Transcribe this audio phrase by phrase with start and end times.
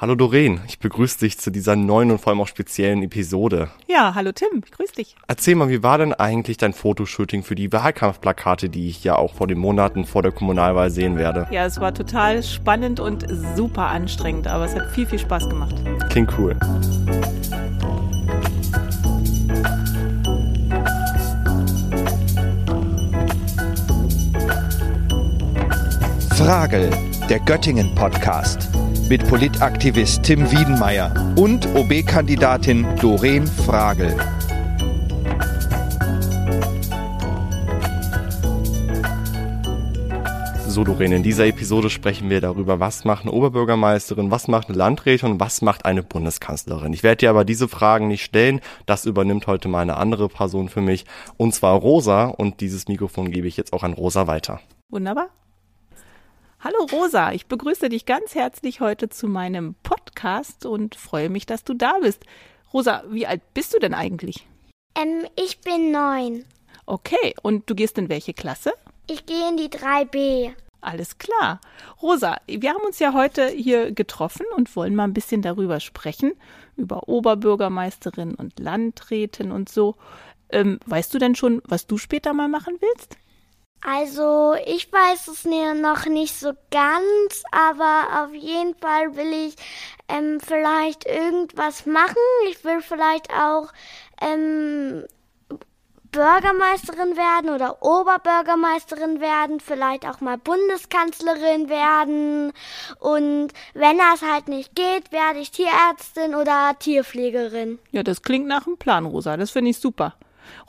[0.00, 3.70] Hallo Doreen, ich begrüße dich zu dieser neuen und vor allem auch speziellen Episode.
[3.88, 5.16] Ja, hallo Tim, ich grüße dich.
[5.26, 9.34] Erzähl mal, wie war denn eigentlich dein Fotoshooting für die Wahlkampfplakate, die ich ja auch
[9.34, 11.48] vor den Monaten vor der Kommunalwahl sehen werde?
[11.50, 13.26] Ja, es war total spannend und
[13.56, 15.74] super anstrengend, aber es hat viel, viel Spaß gemacht.
[16.10, 16.56] Klingt cool.
[26.36, 26.88] Frage,
[27.28, 28.68] der Göttingen Podcast
[29.08, 34.14] mit Politaktivist Tim Wiedenmeier und OB-Kandidatin Doreen Fragel.
[40.66, 44.76] So, Doreen, in dieser Episode sprechen wir darüber, was macht eine Oberbürgermeisterin, was macht eine
[44.76, 46.92] Landrätin und was macht eine Bundeskanzlerin.
[46.92, 48.60] Ich werde dir aber diese Fragen nicht stellen.
[48.84, 51.06] Das übernimmt heute mal eine andere Person für mich,
[51.38, 52.26] und zwar Rosa.
[52.26, 54.60] Und dieses Mikrofon gebe ich jetzt auch an Rosa weiter.
[54.90, 55.30] Wunderbar.
[56.60, 61.62] Hallo Rosa, ich begrüße dich ganz herzlich heute zu meinem Podcast und freue mich, dass
[61.62, 62.24] du da bist.
[62.74, 64.44] Rosa, wie alt bist du denn eigentlich?
[64.96, 66.44] Ähm, ich bin neun.
[66.84, 68.72] Okay, und du gehst in welche Klasse?
[69.08, 70.50] Ich gehe in die 3b.
[70.80, 71.60] Alles klar.
[72.02, 76.32] Rosa, wir haben uns ja heute hier getroffen und wollen mal ein bisschen darüber sprechen,
[76.76, 79.94] über Oberbürgermeisterin und Landrätin und so.
[80.50, 83.16] Ähm, weißt du denn schon, was du später mal machen willst?
[83.80, 89.54] Also, ich weiß es noch nicht so ganz, aber auf jeden Fall will ich
[90.08, 92.16] ähm, vielleicht irgendwas machen.
[92.50, 93.72] Ich will vielleicht auch
[94.20, 95.04] ähm,
[96.10, 102.52] Bürgermeisterin werden oder Oberbürgermeisterin werden, vielleicht auch mal Bundeskanzlerin werden.
[102.98, 107.78] Und wenn das halt nicht geht, werde ich Tierärztin oder Tierpflegerin.
[107.90, 109.36] Ja, das klingt nach einem Plan, Rosa.
[109.36, 110.14] Das finde ich super.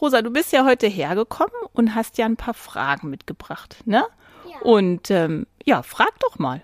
[0.01, 4.05] Rosa, du bist ja heute hergekommen und hast ja ein paar Fragen mitgebracht, ne?
[4.49, 4.59] Ja.
[4.61, 6.61] Und ähm, ja, frag doch mal.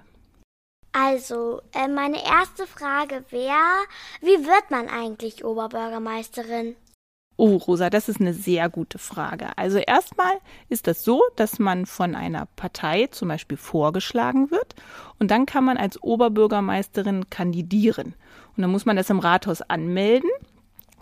[0.92, 3.86] Also, äh, meine erste Frage wäre,
[4.22, 6.78] wie wird man eigentlich Oberbürgermeisterin?
[7.38, 9.58] Oh, Rosa, das ist eine sehr gute Frage.
[9.58, 10.36] Also erstmal
[10.70, 14.74] ist das so, dass man von einer Partei zum Beispiel vorgeschlagen wird
[15.20, 18.16] und dann kann man als Oberbürgermeisterin kandidieren.
[18.56, 20.30] Und dann muss man das im Rathaus anmelden.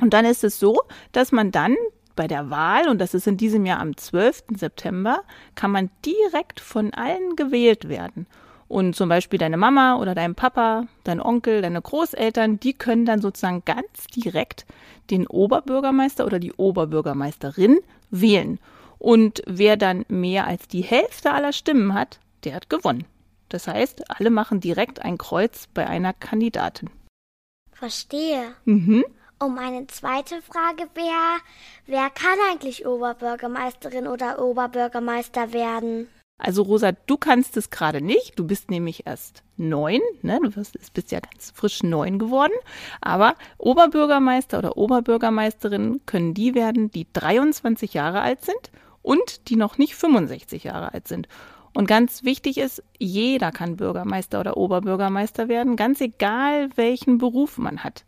[0.02, 0.82] Und dann ist es so,
[1.12, 1.76] dass man dann
[2.16, 4.44] bei der Wahl, und das ist in diesem Jahr am 12.
[4.56, 5.24] September,
[5.56, 8.28] kann man direkt von allen gewählt werden.
[8.68, 13.22] Und zum Beispiel deine Mama oder dein Papa, dein Onkel, deine Großeltern, die können dann
[13.22, 14.66] sozusagen ganz direkt
[15.12, 17.80] den Oberbürgermeister oder die Oberbürgermeisterin
[18.10, 18.60] wählen.
[18.98, 23.06] Und wer dann mehr als die Hälfte aller Stimmen hat, der hat gewonnen.
[23.50, 26.90] Das heißt, alle machen direkt ein Kreuz bei einer Kandidatin.
[27.74, 28.56] Verstehe.
[28.66, 29.04] Mhm.
[29.44, 31.42] Und meine zweite Frage wäre,
[31.86, 36.08] wer kann eigentlich Oberbürgermeisterin oder Oberbürgermeister werden?
[36.38, 38.40] Also Rosa, du kannst es gerade nicht.
[38.40, 40.40] Du bist nämlich erst neun, ne?
[40.42, 42.54] Du bist, bist ja ganz frisch neun geworden.
[43.02, 48.72] Aber Oberbürgermeister oder Oberbürgermeisterin können die werden, die 23 Jahre alt sind
[49.02, 51.28] und die noch nicht 65 Jahre alt sind.
[51.74, 57.84] Und ganz wichtig ist, jeder kann Bürgermeister oder Oberbürgermeister werden, ganz egal welchen Beruf man
[57.84, 58.06] hat.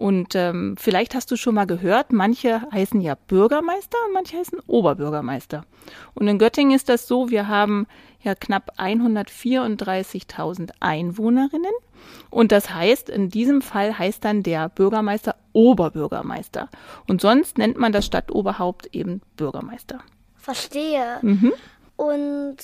[0.00, 4.58] Und ähm, vielleicht hast du schon mal gehört, manche heißen ja Bürgermeister und manche heißen
[4.66, 5.66] Oberbürgermeister.
[6.14, 7.86] Und in Göttingen ist das so, wir haben
[8.22, 11.74] ja knapp 134.000 Einwohnerinnen.
[12.30, 16.70] Und das heißt, in diesem Fall heißt dann der Bürgermeister Oberbürgermeister.
[17.06, 19.98] Und sonst nennt man das Stadtoberhaupt eben Bürgermeister.
[20.34, 21.18] Verstehe.
[21.20, 21.52] Mhm.
[21.96, 22.56] Und,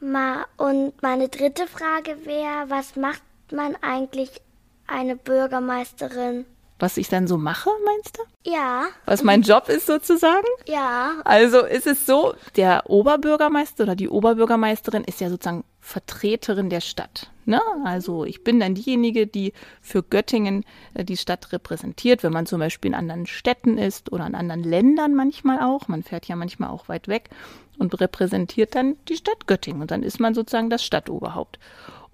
[0.00, 3.22] ma und meine dritte Frage wäre, was macht
[3.52, 4.40] man eigentlich
[4.86, 6.46] eine Bürgermeisterin?
[6.84, 8.50] Was ich dann so mache, meinst du?
[8.50, 10.46] Ja, Was mein Job ist sozusagen?
[10.68, 16.82] ja, Also ist es so, der Oberbürgermeister oder die Oberbürgermeisterin ist ja sozusagen Vertreterin der
[16.82, 17.30] Stadt.
[17.46, 17.58] Ne?
[17.86, 22.58] Also ich bin dann diejenige, die für Göttingen äh, die Stadt repräsentiert, wenn man zum
[22.58, 25.88] Beispiel in anderen Städten ist oder in anderen Ländern manchmal auch.
[25.88, 27.30] Man fährt ja manchmal auch weit weg
[27.78, 31.58] und repräsentiert dann die Stadt Göttingen und dann ist man sozusagen das Stadtoberhaupt.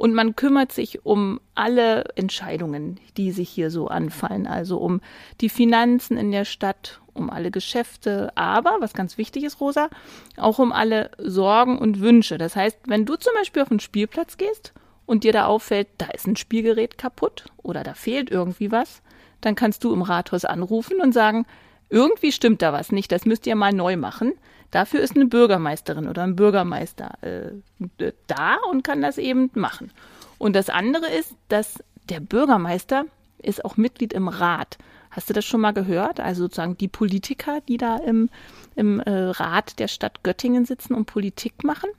[0.00, 5.03] Und man kümmert sich um alle Entscheidungen, die sich hier so anfallen, also um
[5.42, 9.91] die Finanzen in der Stadt, um alle Geschäfte, aber, was ganz wichtig ist, Rosa,
[10.39, 12.39] auch um alle Sorgen und Wünsche.
[12.39, 14.72] Das heißt, wenn du zum Beispiel auf den Spielplatz gehst
[15.04, 19.03] und dir da auffällt, da ist ein Spielgerät kaputt oder da fehlt irgendwie was,
[19.42, 21.45] dann kannst du im Rathaus anrufen und sagen,
[21.91, 24.33] irgendwie stimmt da was nicht, das müsst ihr mal neu machen.
[24.71, 29.91] Dafür ist eine Bürgermeisterin oder ein Bürgermeister äh, da und kann das eben machen.
[30.39, 33.05] Und das andere ist, dass der Bürgermeister
[33.43, 34.78] ist auch Mitglied im Rat.
[35.11, 36.21] Hast du das schon mal gehört?
[36.21, 38.31] Also sozusagen die Politiker, die da im,
[38.77, 41.91] im äh, Rat der Stadt Göttingen sitzen und Politik machen?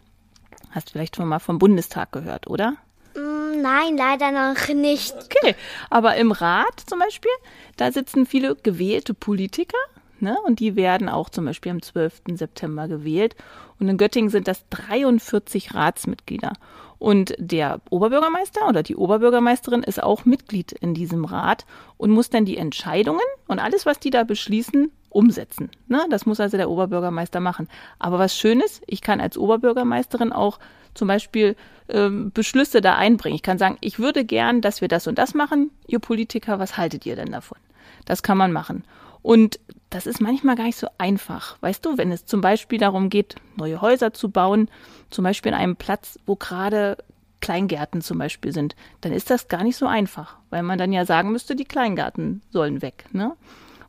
[0.69, 2.75] Hast vielleicht schon mal vom Bundestag gehört, oder?
[3.15, 5.13] mm, nein, leider noch nicht.
[5.13, 5.55] Okay,
[5.89, 7.31] aber im Rat zum Beispiel,
[7.75, 9.77] da sitzen viele gewählte Politiker.
[10.21, 10.37] Ne?
[10.45, 12.21] Und die werden auch zum Beispiel am 12.
[12.33, 13.35] September gewählt.
[13.79, 16.53] Und in Göttingen sind das 43 Ratsmitglieder.
[16.99, 21.65] Und der Oberbürgermeister oder die Oberbürgermeisterin ist auch Mitglied in diesem Rat
[21.97, 25.71] und muss dann die Entscheidungen und alles, was die da beschließen, umsetzen.
[25.87, 26.05] Ne?
[26.11, 27.67] Das muss also der Oberbürgermeister machen.
[27.97, 30.59] Aber was schön ist, ich kann als Oberbürgermeisterin auch
[30.93, 31.55] zum Beispiel
[31.89, 33.35] ähm, Beschlüsse da einbringen.
[33.35, 35.71] Ich kann sagen, ich würde gern, dass wir das und das machen.
[35.87, 37.57] Ihr Politiker, was haltet ihr denn davon?
[38.05, 38.83] Das kann man machen.
[39.21, 39.59] Und
[39.91, 41.57] das ist manchmal gar nicht so einfach.
[41.61, 44.69] Weißt du, wenn es zum Beispiel darum geht, neue Häuser zu bauen,
[45.09, 46.97] zum Beispiel in einem Platz, wo gerade
[47.41, 51.05] Kleingärten zum Beispiel sind, dann ist das gar nicht so einfach, weil man dann ja
[51.05, 53.05] sagen müsste, die Kleingärten sollen weg.
[53.11, 53.35] Ne?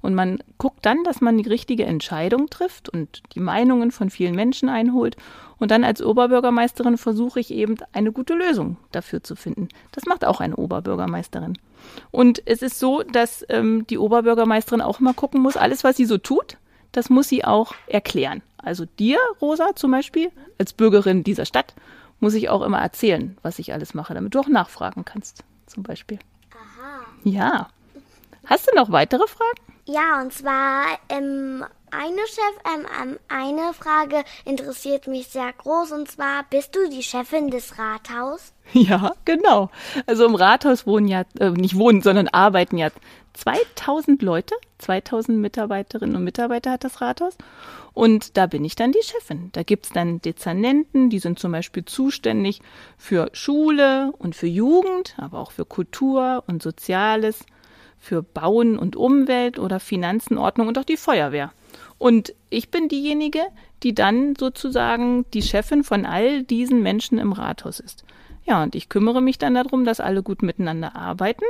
[0.00, 4.34] Und man guckt dann, dass man die richtige Entscheidung trifft und die Meinungen von vielen
[4.34, 5.16] Menschen einholt.
[5.58, 9.68] Und dann als Oberbürgermeisterin versuche ich eben eine gute Lösung dafür zu finden.
[9.92, 11.56] Das macht auch eine Oberbürgermeisterin.
[12.10, 16.04] Und es ist so, dass ähm, die Oberbürgermeisterin auch immer gucken muss, alles, was sie
[16.04, 16.56] so tut,
[16.92, 18.42] das muss sie auch erklären.
[18.58, 21.74] Also dir, Rosa, zum Beispiel, als Bürgerin dieser Stadt,
[22.20, 25.82] muss ich auch immer erzählen, was ich alles mache, damit du auch nachfragen kannst, zum
[25.82, 26.18] Beispiel.
[26.52, 27.00] Aha.
[27.24, 27.68] Ja.
[28.46, 29.60] Hast du noch weitere Fragen?
[29.86, 36.10] Ja, und zwar ähm, eine Chef, ähm, ähm, eine Frage interessiert mich sehr groß und
[36.10, 38.52] zwar bist du die Chefin des Rathaus?
[38.74, 39.70] Ja, genau.
[40.06, 42.88] Also im Rathaus wohnen ja äh, nicht wohnen, sondern arbeiten ja
[43.34, 47.36] 2000 Leute, 2000 Mitarbeiterinnen und Mitarbeiter hat das Rathaus.
[47.92, 49.50] Und da bin ich dann die Chefin.
[49.52, 52.62] Da gibt's dann Dezernenten, die sind zum Beispiel zuständig
[52.96, 57.44] für Schule und für Jugend, aber auch für Kultur und Soziales
[57.98, 61.52] für Bauen und Umwelt oder Finanzen, Ordnung und auch die Feuerwehr.
[62.02, 63.42] Und ich bin diejenige,
[63.84, 68.02] die dann sozusagen die Chefin von all diesen Menschen im Rathaus ist.
[68.44, 71.44] Ja, und ich kümmere mich dann darum, dass alle gut miteinander arbeiten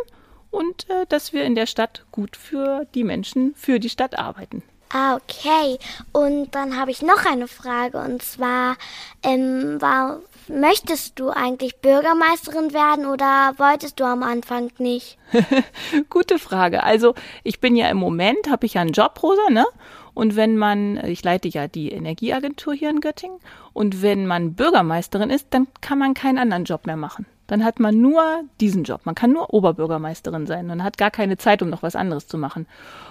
[0.50, 4.62] und äh, dass wir in der Stadt gut für die Menschen, für die Stadt arbeiten.
[4.90, 5.78] Ah, okay.
[6.12, 8.76] Und dann habe ich noch eine Frage und zwar,
[9.22, 15.16] ähm, war, möchtest du eigentlich Bürgermeisterin werden oder wolltest du am Anfang nicht?
[16.10, 16.82] Gute Frage.
[16.82, 19.64] Also ich bin ja im Moment, habe ich ja einen Job, Rosa, ne?
[20.14, 23.38] Und wenn man, ich leite ja die Energieagentur hier in Göttingen,
[23.72, 27.26] und wenn man Bürgermeisterin ist, dann kann man keinen anderen Job mehr machen.
[27.46, 29.02] Dann hat man nur diesen Job.
[29.04, 32.38] Man kann nur Oberbürgermeisterin sein und hat gar keine Zeit, um noch was anderes zu
[32.38, 32.66] machen.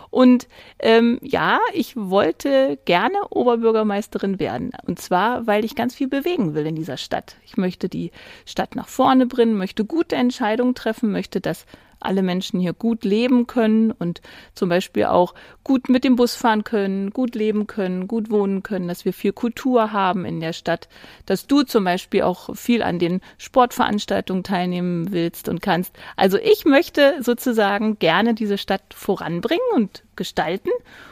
[0.09, 0.47] Und
[0.79, 4.71] ähm, ja, ich wollte gerne Oberbürgermeisterin werden.
[4.87, 7.35] Und zwar, weil ich ganz viel bewegen will in dieser Stadt.
[7.45, 8.11] Ich möchte die
[8.45, 11.65] Stadt nach vorne bringen, möchte gute Entscheidungen treffen, möchte, dass
[12.01, 14.21] alle Menschen hier gut leben können und
[14.53, 15.33] zum Beispiel auch
[15.63, 19.33] gut mit dem Bus fahren können, gut leben können, gut wohnen können, dass wir viel
[19.33, 20.89] Kultur haben in der Stadt,
[21.25, 25.95] dass du zum Beispiel auch viel an den Sportveranstaltungen teilnehmen willst und kannst.
[26.15, 30.69] Also ich möchte sozusagen gerne diese Stadt voranbringen und gestalten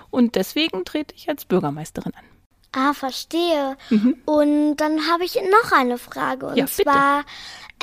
[0.09, 2.23] und deswegen trete ich als Bürgermeisterin an.
[2.71, 3.77] Ah, verstehe.
[3.89, 4.17] Mhm.
[4.25, 6.47] Und dann habe ich noch eine Frage.
[6.47, 7.23] Und ja, zwar,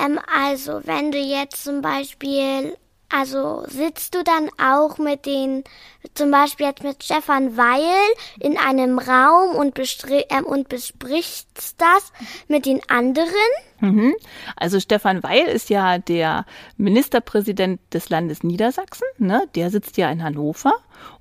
[0.01, 2.77] ähm, also wenn du jetzt zum Beispiel
[3.09, 5.63] also sitzt du dann auch mit den,
[6.15, 7.95] zum Beispiel jetzt mit Stefan Weil
[8.41, 12.13] in einem Raum und, äh, und besprichst das
[12.49, 13.31] mit den anderen?
[13.81, 14.15] Mhm.
[14.57, 19.47] Also Stefan Weil ist ja der Ministerpräsident des Landes Niedersachsen, ne?
[19.55, 20.73] Der sitzt ja in Hannover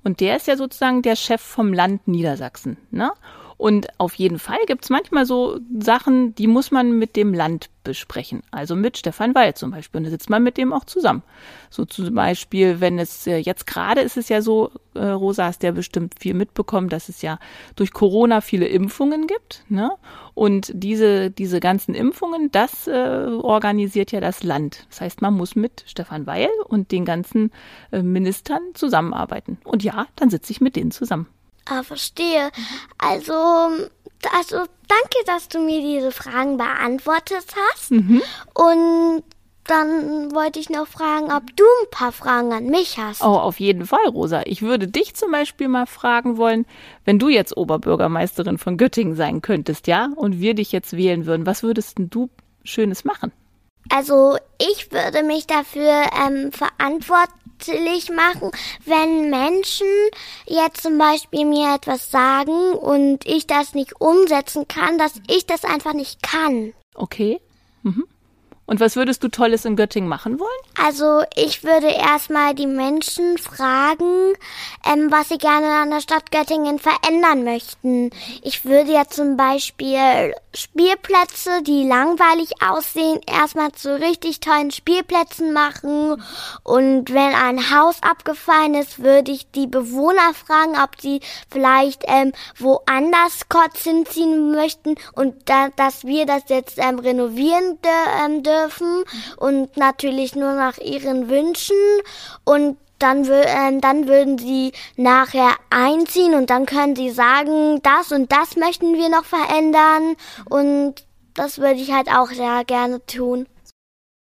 [0.02, 3.12] und der ist ja sozusagen der Chef vom Land Niedersachsen, ne?
[3.58, 8.42] Und auf jeden Fall gibt's manchmal so Sachen, die muss man mit dem Land besprechen.
[8.50, 9.98] Also mit Stefan Weil zum Beispiel.
[9.98, 11.22] Und da sitzt man mit dem auch zusammen.
[11.70, 15.62] So zum Beispiel, wenn es äh, jetzt gerade ist es ja so, äh, Rosa hast
[15.62, 17.38] ja bestimmt viel mitbekommen, dass es ja
[17.76, 19.64] durch Corona viele Impfungen gibt.
[19.68, 19.90] Ne?
[20.34, 22.90] Und diese, diese ganzen Impfungen, das äh,
[23.40, 24.86] organisiert ja das Land.
[24.90, 27.52] Das heißt, man muss mit Stefan Weil und den ganzen
[27.90, 29.58] äh, Ministern zusammenarbeiten.
[29.64, 31.28] Und ja, dann sitze ich mit denen zusammen.
[31.68, 32.50] Ah, verstehe.
[32.98, 33.32] Also,
[34.34, 37.90] also danke, dass du mir diese Fragen beantwortet hast.
[37.90, 38.22] Mhm.
[38.54, 39.22] Und
[39.64, 43.22] dann wollte ich noch fragen, ob du ein paar Fragen an mich hast.
[43.22, 44.42] Oh, auf jeden Fall, Rosa.
[44.44, 46.66] Ich würde dich zum Beispiel mal fragen wollen,
[47.04, 51.46] wenn du jetzt Oberbürgermeisterin von Göttingen sein könntest, ja, und wir dich jetzt wählen würden,
[51.46, 52.30] was würdest denn du
[52.62, 53.32] Schönes machen?
[53.88, 56.50] Also ich würde mich dafür ähm,
[57.58, 58.50] verantwortlich machen,
[58.84, 59.86] wenn Menschen
[60.46, 65.64] jetzt zum Beispiel mir etwas sagen und ich das nicht umsetzen kann, dass ich das
[65.64, 66.72] einfach nicht kann.
[66.94, 67.40] Okay.
[67.82, 68.04] Mhm.
[68.66, 70.50] Und was würdest du Tolles in Göttingen machen wollen?
[70.84, 74.34] Also ich würde erstmal die Menschen fragen,
[74.84, 78.10] ähm, was sie gerne an der Stadt Göttingen verändern möchten.
[78.42, 86.20] Ich würde ja zum Beispiel Spielplätze, die langweilig aussehen, erstmal zu richtig tollen Spielplätzen machen.
[86.64, 91.20] Und wenn ein Haus abgefallen ist, würde ich die Bewohner fragen, ob sie
[91.50, 97.78] vielleicht ähm, woanders kurz hinziehen möchten und da, dass wir das jetzt ähm, renovieren
[98.24, 99.04] ähm, dürfen dürfen
[99.36, 101.76] und natürlich nur nach ihren Wünschen
[102.44, 108.32] und dann, äh, dann würden sie nachher einziehen und dann können sie sagen, das und
[108.32, 110.16] das möchten wir noch verändern
[110.48, 110.94] und
[111.34, 113.46] das würde ich halt auch sehr gerne tun.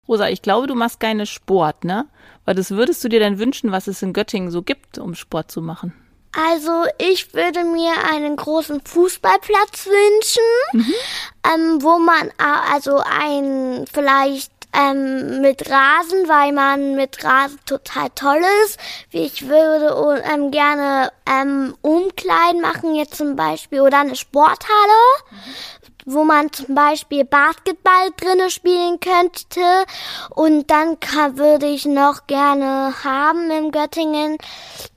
[0.09, 2.07] Rosa, ich glaube, du machst gerne Sport, ne?
[2.45, 5.50] Weil das würdest du dir denn wünschen, was es in Göttingen so gibt, um Sport
[5.50, 5.93] zu machen?
[6.35, 10.95] Also ich würde mir einen großen Fußballplatz wünschen, mhm.
[11.45, 18.43] ähm, wo man also ein vielleicht ähm, mit Rasen, weil man mit Rasen total toll
[18.65, 18.79] ist.
[19.11, 25.37] Ich würde ähm, gerne ähm, Umkleiden machen, jetzt zum Beispiel, oder eine Sporthalle, mhm.
[26.07, 29.85] wo man zum Beispiel Basketball drinnen spielen könnte.
[30.31, 34.39] Und dann kann, würde ich noch gerne haben in Göttingen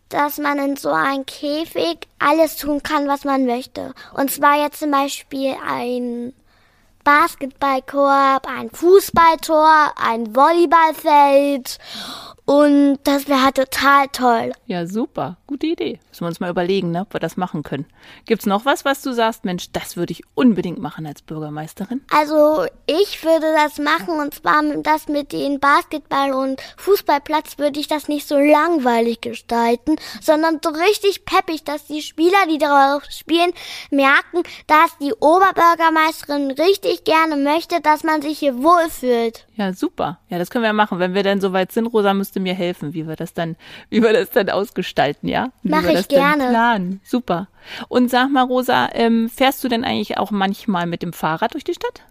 [0.10, 3.94] dass man in so einem Käfig alles tun kann, was man möchte.
[4.14, 6.34] Und zwar jetzt zum Beispiel ein
[7.04, 11.78] Basketballkorb, ein Fußballtor, ein Volleyballfeld
[12.46, 14.52] und das wäre halt total toll.
[14.68, 15.38] Ja, super.
[15.48, 16.00] Gute Idee.
[16.10, 17.86] Müssen wir uns mal überlegen, ne, ob wir das machen können.
[18.26, 22.02] Gibt's noch was, was du sagst, Mensch, das würde ich unbedingt machen als Bürgermeisterin?
[22.12, 27.88] Also, ich würde das machen und zwar das mit dem Basketball- und Fußballplatz würde ich
[27.88, 33.54] das nicht so langweilig gestalten, sondern so richtig peppig, dass die Spieler, die darauf spielen,
[33.90, 39.48] merken, dass die Oberbürgermeisterin richtig gerne möchte, dass man sich hier wohlfühlt.
[39.56, 40.20] Ja, super.
[40.30, 41.00] Ja, das können wir ja machen.
[41.00, 43.56] Wenn wir dann soweit sind, Rosa, müsste mir helfen, wie wir das dann,
[43.90, 45.52] wie wir das dann ausgestalten, ja?
[45.64, 46.50] Mache ich gerne.
[46.50, 47.00] Planen.
[47.04, 47.48] Super.
[47.88, 51.64] Und sag mal, Rosa, ähm, fährst du denn eigentlich auch manchmal mit dem Fahrrad durch
[51.64, 52.02] die Stadt?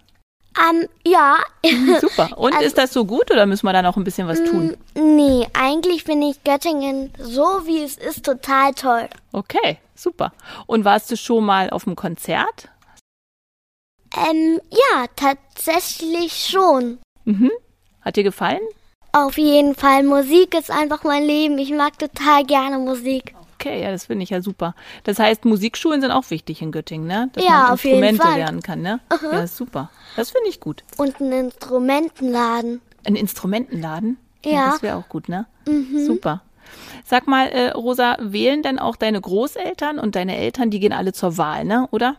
[0.59, 1.37] Ähm, ja.
[1.65, 2.39] Mhm, super.
[2.39, 4.77] Und also, ist das so gut oder müssen wir da noch ein bisschen was tun?
[4.95, 9.09] Nee, eigentlich finde ich Göttingen so wie es ist total toll.
[9.33, 10.33] Okay, super.
[10.67, 12.69] Und warst du schon mal auf einem Konzert?
[14.17, 16.99] Ähm, ja, tatsächlich schon.
[17.25, 17.51] Mhm.
[18.01, 18.61] Hat dir gefallen?
[19.15, 20.03] Auf jeden Fall.
[20.03, 21.57] Musik ist einfach mein Leben.
[21.59, 23.33] Ich mag total gerne Musik.
[23.55, 24.75] Okay, ja, das finde ich ja super.
[25.05, 27.31] Das heißt, Musikschulen sind auch wichtig in Göttingen, ne?
[27.33, 28.37] Dass ja, man auf Instrumente jeden Fall.
[28.39, 28.99] lernen kann, ne?
[29.11, 29.33] -huh.
[29.33, 29.91] Ja, super.
[30.17, 30.83] Das finde ich gut.
[30.97, 32.81] Und ein Instrumentenladen.
[33.07, 34.17] Ein Instrumentenladen?
[34.45, 34.51] Ja.
[34.51, 35.47] ja das wäre auch gut, ne?
[35.69, 36.05] Mhm.
[36.05, 36.43] Super.
[37.05, 41.13] Sag mal, äh, Rosa, wählen denn auch deine Großeltern und deine Eltern, die gehen alle
[41.13, 41.87] zur Wahl, ne?
[41.93, 42.17] Oder?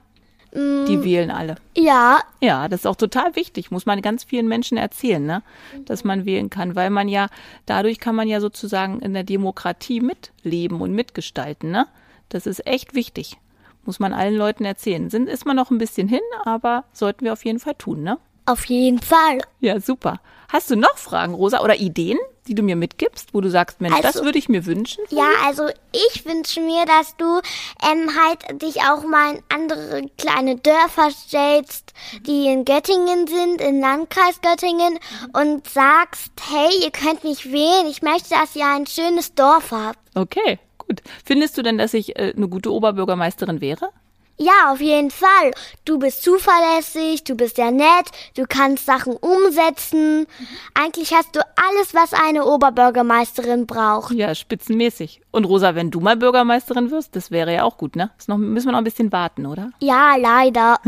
[0.56, 1.56] Die wählen alle.
[1.76, 2.20] Ja.
[2.40, 5.44] Ja, das ist auch total wichtig, muss man ganz vielen Menschen erzählen, ne?
[5.86, 7.28] dass man wählen kann, weil man ja,
[7.66, 11.72] dadurch kann man ja sozusagen in der Demokratie mitleben und mitgestalten.
[11.72, 11.88] Ne?
[12.30, 13.38] Das ist echt wichtig,
[13.84, 15.10] muss man allen Leuten erzählen.
[15.10, 18.18] Sind, ist man noch ein bisschen hin, aber sollten wir auf jeden Fall tun, ne?
[18.46, 19.40] Auf jeden Fall.
[19.60, 20.22] Ja, super.
[20.50, 23.96] Hast du noch Fragen, Rosa, oder Ideen, die du mir mitgibst, wo du sagst, Mensch,
[23.96, 25.04] also, das würde ich mir wünschen?
[25.10, 27.42] Ja, also ich wünsche mir, dass du
[27.84, 31.94] ähm, halt dich auch mal in andere kleine Dörfer stellst,
[32.28, 35.00] die in Göttingen sind, im Landkreis Göttingen
[35.34, 40.00] und sagst, hey, ihr könnt mich wählen, ich möchte, dass ihr ein schönes Dorf habt.
[40.14, 41.02] Okay, gut.
[41.24, 43.90] Findest du denn, dass ich äh, eine gute Oberbürgermeisterin wäre?
[44.38, 45.51] Ja, auf jeden Fall.
[45.86, 50.27] Du bist zuverlässig, du bist ja nett, du kannst Sachen umsetzen.
[50.74, 54.12] Eigentlich hast du alles, was eine Oberbürgermeisterin braucht.
[54.13, 55.22] Ja, spitzenmäßig.
[55.32, 58.12] Und Rosa, wenn du mal Bürgermeisterin wirst, das wäre ja auch gut, ne?
[58.18, 59.72] Das noch, müssen wir noch ein bisschen warten, oder?
[59.80, 60.80] Ja, leider.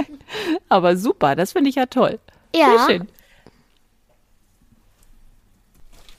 [0.68, 2.20] Aber super, das finde ich ja toll.
[2.54, 2.78] Ja.
[2.78, 3.08] Sehr schön.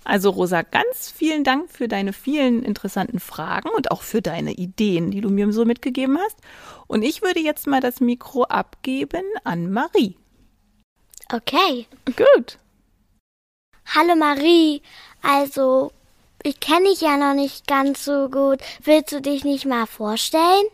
[0.07, 5.11] Also Rosa, ganz vielen Dank für deine vielen interessanten Fragen und auch für deine Ideen,
[5.11, 6.37] die du mir so mitgegeben hast.
[6.87, 10.15] Und ich würde jetzt mal das Mikro abgeben an Marie.
[11.29, 11.87] Okay.
[12.05, 12.57] Gut.
[13.93, 14.81] Hallo Marie.
[15.21, 15.91] Also,
[16.41, 18.59] ich kenne dich ja noch nicht ganz so gut.
[18.81, 20.67] Willst du dich nicht mal vorstellen?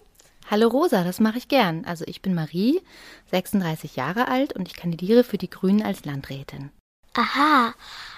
[0.51, 1.85] Hallo Rosa, das mache ich gern.
[1.85, 2.83] Also ich bin Marie,
[3.31, 6.69] 36 Jahre alt und ich kandidiere für die Grünen als Landrätin.
[7.15, 7.73] Aha.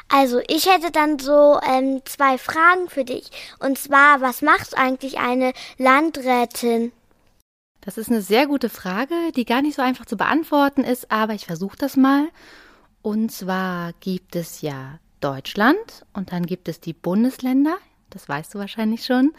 [0.08, 3.30] Also ich hätte dann so ähm, zwei Fragen für dich.
[3.60, 6.92] Und zwar, was macht eigentlich eine Landrätin?
[7.82, 11.34] Das ist eine sehr gute Frage, die gar nicht so einfach zu beantworten ist, aber
[11.34, 12.28] ich versuche das mal.
[13.02, 17.78] Und zwar gibt es ja Deutschland und dann gibt es die Bundesländer,
[18.10, 19.34] das weißt du wahrscheinlich schon.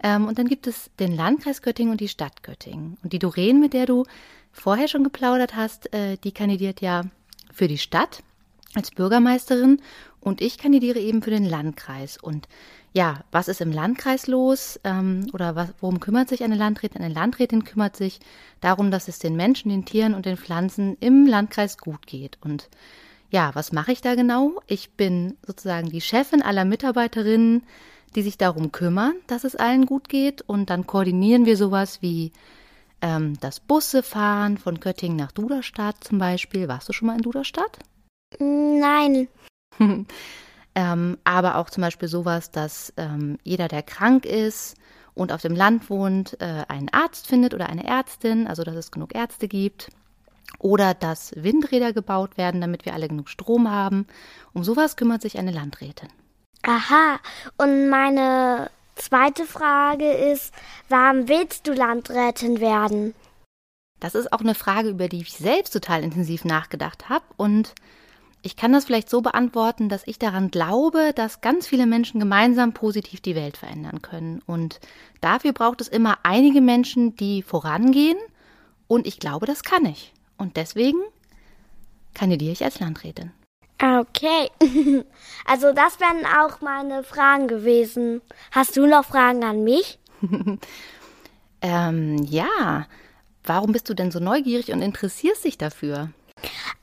[0.00, 2.98] Ähm, und dann gibt es den Landkreis Göttingen und die Stadt Göttingen.
[3.02, 4.04] Und die Doreen, mit der du
[4.52, 7.02] vorher schon geplaudert hast, äh, die kandidiert ja
[7.52, 8.22] für die Stadt
[8.74, 9.80] als Bürgermeisterin
[10.20, 12.16] und ich kandidiere eben für den Landkreis.
[12.16, 12.48] Und
[12.92, 17.02] ja, was ist im Landkreis los ähm, oder was, worum kümmert sich eine Landrätin?
[17.02, 18.20] Eine Landrätin kümmert sich
[18.60, 22.38] darum, dass es den Menschen, den Tieren und den Pflanzen im Landkreis gut geht.
[22.42, 22.68] Und
[23.30, 24.60] ja, was mache ich da genau?
[24.66, 27.62] Ich bin sozusagen die Chefin aller Mitarbeiterinnen,
[28.14, 30.42] die sich darum kümmern, dass es allen gut geht.
[30.42, 32.32] Und dann koordinieren wir sowas wie
[33.02, 36.68] ähm, das Bussefahren von Göttingen nach Duderstadt zum Beispiel.
[36.68, 37.78] Warst du schon mal in Duderstadt?
[38.38, 39.28] Nein.
[40.74, 44.76] ähm, aber auch zum Beispiel sowas, dass ähm, jeder, der krank ist
[45.14, 48.90] und auf dem Land wohnt, äh, einen Arzt findet oder eine Ärztin, also dass es
[48.90, 49.90] genug Ärzte gibt.
[50.60, 54.06] Oder dass Windräder gebaut werden, damit wir alle genug Strom haben.
[54.54, 56.08] Um sowas kümmert sich eine Landrätin.
[56.62, 57.20] Aha.
[57.58, 60.52] Und meine zweite Frage ist,
[60.88, 63.14] warum willst du Landrätin werden?
[64.00, 67.24] Das ist auch eine Frage, über die ich selbst total intensiv nachgedacht habe.
[67.36, 67.74] Und
[68.42, 72.72] ich kann das vielleicht so beantworten, dass ich daran glaube, dass ganz viele Menschen gemeinsam
[72.72, 74.42] positiv die Welt verändern können.
[74.46, 74.80] Und
[75.20, 78.18] dafür braucht es immer einige Menschen, die vorangehen.
[78.86, 80.12] Und ich glaube, das kann ich.
[80.36, 80.98] Und deswegen
[82.14, 83.32] kandidiere ich als Landrätin.
[83.82, 84.50] Okay.
[85.44, 88.20] Also das wären auch meine Fragen gewesen.
[88.50, 89.98] Hast du noch Fragen an mich?
[91.62, 92.86] ähm, ja.
[93.44, 96.10] Warum bist du denn so neugierig und interessierst dich dafür?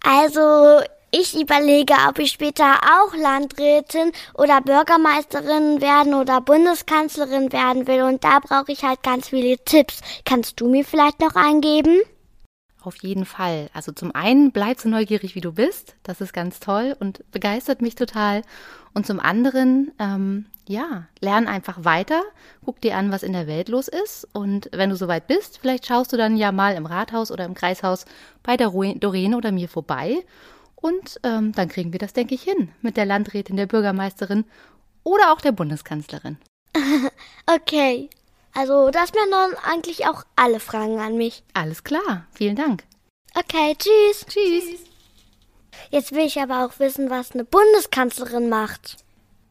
[0.04, 0.82] Also
[1.18, 8.04] ich überlege, ob ich später auch Landrätin oder Bürgermeisterin werden oder Bundeskanzlerin werden will.
[8.04, 10.02] Und da brauche ich halt ganz viele Tipps.
[10.26, 12.02] Kannst du mir vielleicht noch eingeben?
[12.82, 13.70] Auf jeden Fall.
[13.74, 15.96] Also zum einen bleib so neugierig, wie du bist.
[16.04, 18.42] Das ist ganz toll und begeistert mich total.
[18.94, 22.24] Und zum anderen, ähm, ja, lern einfach weiter.
[22.64, 24.28] Guck dir an, was in der Welt los ist.
[24.34, 27.54] Und wenn du soweit bist, vielleicht schaust du dann ja mal im Rathaus oder im
[27.54, 28.06] Kreishaus
[28.44, 30.24] bei der Doreen oder mir vorbei.
[30.76, 34.46] Und ähm, dann kriegen wir das, denke ich, hin mit der Landrätin, der Bürgermeisterin
[35.04, 36.38] oder auch der Bundeskanzlerin.
[37.48, 38.10] okay,
[38.56, 41.44] also, das wären dann eigentlich auch alle Fragen an mich.
[41.54, 42.86] Alles klar, vielen Dank.
[43.36, 44.26] Okay, tschüss.
[44.28, 44.80] Tschüss.
[45.92, 48.98] Jetzt will ich aber auch wissen, was eine Bundeskanzlerin macht.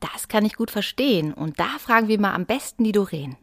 [0.01, 1.35] Das kann ich gut verstehen.
[1.35, 3.37] Und da fragen wir mal am besten die Doreen.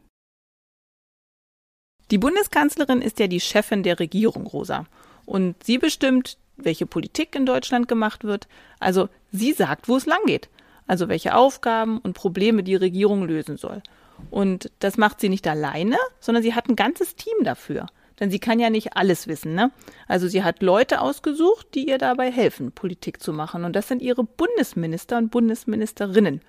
[2.10, 4.86] Die Bundeskanzlerin ist ja die Chefin der Regierung, Rosa.
[5.26, 8.48] Und sie bestimmt, welche Politik in Deutschland gemacht wird.
[8.78, 10.48] Also sie sagt, wo es langgeht.
[10.86, 13.82] Also welche Aufgaben und Probleme die Regierung lösen soll.
[14.30, 17.86] Und das macht sie nicht alleine, sondern sie hat ein ganzes Team dafür.
[18.20, 19.72] Denn sie kann ja nicht alles wissen, ne?
[20.06, 23.64] Also sie hat Leute ausgesucht, die ihr dabei helfen, Politik zu machen.
[23.64, 26.40] Und das sind ihre Bundesminister und Bundesministerinnen.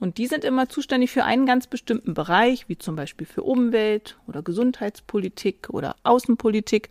[0.00, 4.18] Und die sind immer zuständig für einen ganz bestimmten Bereich, wie zum Beispiel für Umwelt
[4.26, 6.88] oder Gesundheitspolitik oder Außenpolitik.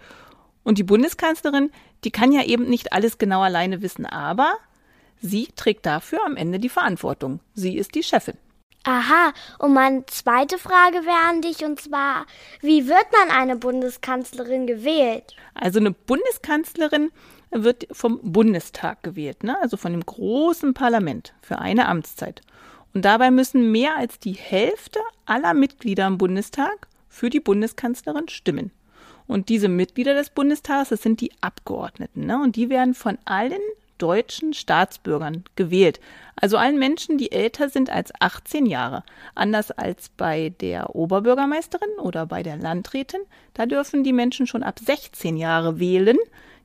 [0.64, 1.72] Und die Bundeskanzlerin,
[2.04, 4.58] die kann ja eben nicht alles genau alleine wissen, aber
[5.22, 7.40] sie trägt dafür am Ende die Verantwortung.
[7.54, 8.38] Sie ist die Chefin.
[8.84, 12.26] Aha, und meine zweite Frage wäre an dich, und zwar,
[12.62, 15.36] wie wird man eine Bundeskanzlerin gewählt?
[15.54, 17.12] Also eine Bundeskanzlerin
[17.52, 19.56] wird vom Bundestag gewählt, ne?
[19.62, 22.42] also von dem großen Parlament für eine Amtszeit.
[22.94, 28.72] Und dabei müssen mehr als die Hälfte aller Mitglieder im Bundestag für die Bundeskanzlerin stimmen.
[29.32, 32.42] Und diese Mitglieder des Bundestags, das sind die Abgeordneten, ne?
[32.44, 33.62] und die werden von allen
[33.98, 36.02] deutschen Staatsbürgern gewählt.
[36.36, 39.04] Also allen Menschen, die älter sind als 18 Jahre.
[39.34, 43.22] Anders als bei der Oberbürgermeisterin oder bei der Landrätin.
[43.54, 46.18] Da dürfen die Menschen schon ab 16 Jahre wählen.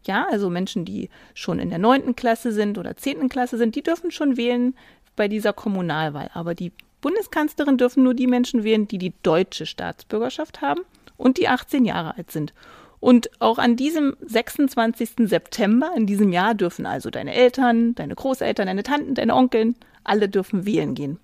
[0.04, 3.82] Ja, also Menschen, die schon in der neunten Klasse sind oder zehnten Klasse sind, die
[3.84, 4.74] dürfen schon wählen
[5.14, 6.30] bei dieser Kommunalwahl.
[6.34, 10.80] Aber die Bundeskanzlerin dürfen nur die Menschen wählen, die die deutsche Staatsbürgerschaft haben
[11.16, 12.52] und die 18 Jahre alt sind.
[13.00, 15.28] Und auch an diesem 26.
[15.28, 20.28] September in diesem Jahr dürfen also deine Eltern, deine Großeltern, deine Tanten, deine Onkeln, alle
[20.28, 21.18] dürfen wählen gehen.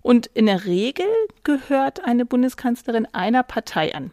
[0.00, 1.06] Und in der Regel
[1.42, 4.12] gehört eine Bundeskanzlerin einer Partei an.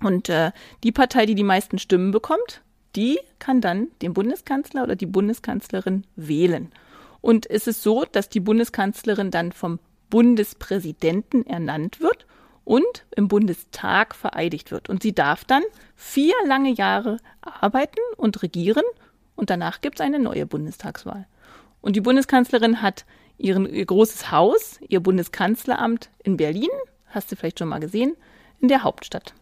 [0.00, 2.62] Und äh, die Partei, die die meisten Stimmen bekommt,
[2.94, 6.70] die kann dann den Bundeskanzler oder die Bundeskanzlerin wählen.
[7.20, 9.78] Und es ist so, dass die Bundeskanzlerin dann vom
[10.10, 12.26] Bundespräsidenten ernannt wird
[12.64, 14.88] und im Bundestag vereidigt wird.
[14.88, 15.62] Und sie darf dann
[15.94, 18.84] vier lange Jahre arbeiten und regieren
[19.36, 21.26] und danach gibt es eine neue Bundestagswahl.
[21.80, 23.04] Und die Bundeskanzlerin hat
[23.36, 26.70] ihren, ihr großes Haus, ihr Bundeskanzleramt in Berlin,
[27.08, 28.16] hast du vielleicht schon mal gesehen,
[28.60, 29.34] in der Hauptstadt.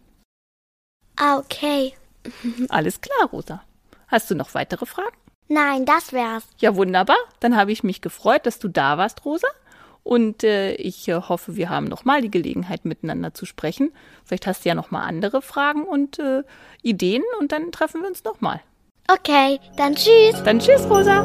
[1.16, 1.94] Ah, okay.
[2.68, 3.62] Alles klar, Rosa.
[4.08, 5.16] Hast du noch weitere Fragen?
[5.48, 6.44] Nein, das wär's.
[6.58, 7.16] Ja, wunderbar.
[7.40, 9.48] Dann habe ich mich gefreut, dass du da warst, Rosa.
[10.04, 13.92] Und äh, ich äh, hoffe, wir haben nochmal die Gelegenheit, miteinander zu sprechen.
[14.24, 16.42] Vielleicht hast du ja nochmal andere Fragen und äh,
[16.82, 18.60] Ideen und dann treffen wir uns nochmal.
[19.08, 20.42] Okay, dann tschüss.
[20.44, 21.22] Dann tschüss, Rosa.